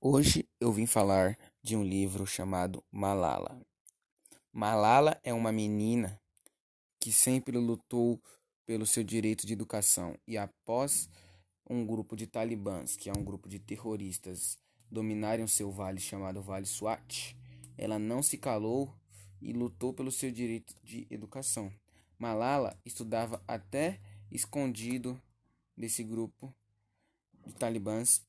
[0.00, 3.60] Hoje eu vim falar de um livro chamado Malala.
[4.52, 6.20] Malala é uma menina
[7.00, 8.22] que sempre lutou
[8.64, 11.10] pelo seu direito de educação e após
[11.68, 14.56] um grupo de talibãs, que é um grupo de terroristas,
[14.88, 17.36] dominarem o seu vale chamado Vale Swat,
[17.76, 18.94] ela não se calou
[19.42, 21.72] e lutou pelo seu direito de educação.
[22.16, 23.98] Malala estudava até
[24.30, 25.20] escondido
[25.76, 26.54] desse grupo
[27.44, 28.24] de talibãs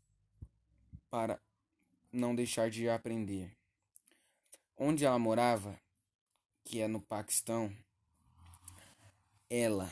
[1.11, 1.39] para
[2.11, 3.51] não deixar de aprender.
[4.77, 5.79] Onde ela morava,
[6.63, 7.71] que é no Paquistão,
[9.50, 9.91] ela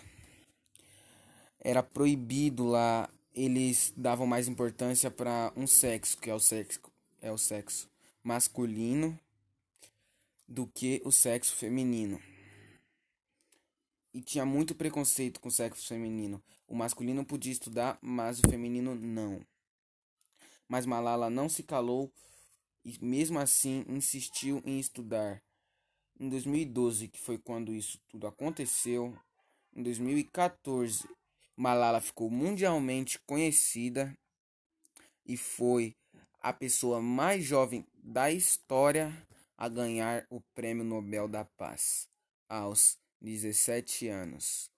[1.59, 6.79] era proibido lá, eles davam mais importância para um sexo, que é o sexo
[7.21, 7.89] é o sexo
[8.23, 9.19] masculino
[10.47, 12.21] do que o sexo feminino.
[14.13, 16.41] E tinha muito preconceito com o sexo feminino.
[16.67, 19.45] O masculino podia estudar, mas o feminino não.
[20.67, 22.11] Mas Malala não se calou
[22.83, 25.41] e, mesmo assim, insistiu em estudar.
[26.19, 29.17] Em 2012, que foi quando isso tudo aconteceu,
[29.75, 31.07] em 2014,
[31.55, 34.17] Malala ficou mundialmente conhecida
[35.25, 35.95] e foi
[36.39, 39.11] a pessoa mais jovem da história
[39.57, 42.07] a ganhar o Prêmio Nobel da Paz
[42.47, 44.71] aos 17 anos.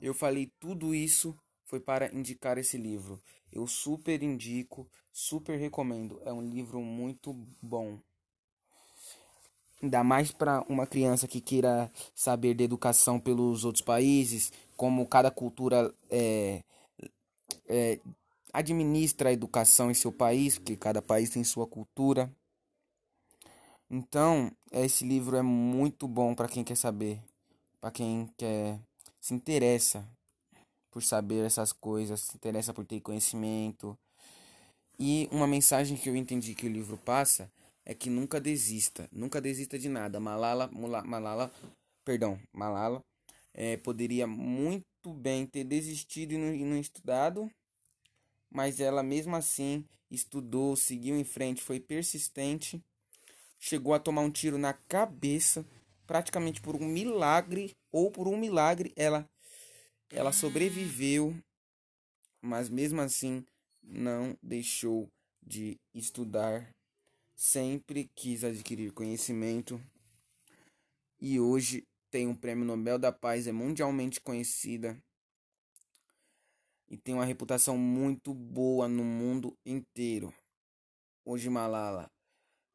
[0.00, 1.38] Eu falei tudo isso
[1.68, 3.22] foi para indicar esse livro.
[3.52, 6.20] Eu super indico, super recomendo.
[6.24, 8.00] É um livro muito bom.
[9.82, 15.30] Ainda mais para uma criança que queira saber de educação pelos outros países, como cada
[15.30, 16.64] cultura é,
[17.68, 18.00] é,
[18.52, 22.34] administra a educação em seu país, porque cada país tem sua cultura.
[23.90, 27.22] Então, esse livro é muito bom para quem quer saber,
[27.78, 28.80] para quem quer
[29.20, 30.17] se interessa
[30.90, 33.98] por saber essas coisas, se interessa por ter conhecimento.
[34.98, 37.50] E uma mensagem que eu entendi que o livro passa
[37.84, 40.20] é que nunca desista, nunca desista de nada.
[40.20, 40.68] Malala,
[41.04, 41.52] Malala,
[42.04, 43.02] perdão, Malala
[43.54, 47.50] é, poderia muito bem ter desistido e não, e não estudado,
[48.50, 52.82] mas ela mesmo assim estudou, seguiu em frente, foi persistente,
[53.58, 55.66] chegou a tomar um tiro na cabeça,
[56.06, 59.28] praticamente por um milagre ou por um milagre ela
[60.10, 61.36] ela sobreviveu,
[62.40, 63.44] mas mesmo assim
[63.82, 65.10] não deixou
[65.42, 66.74] de estudar,
[67.34, 69.80] sempre quis adquirir conhecimento
[71.20, 74.96] e hoje tem um prêmio Nobel da Paz, é mundialmente conhecida
[76.88, 80.32] e tem uma reputação muito boa no mundo inteiro.
[81.24, 82.10] Hoje Malala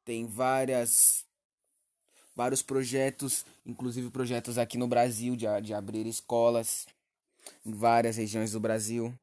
[0.05, 1.25] tem várias
[2.35, 6.87] vários projetos, inclusive projetos aqui no Brasil de, de abrir escolas
[7.65, 9.13] em várias regiões do Brasil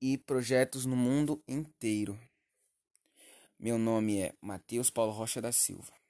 [0.00, 2.18] e projetos no mundo inteiro.
[3.58, 6.01] Meu nome é Matheus Paulo Rocha da Silva.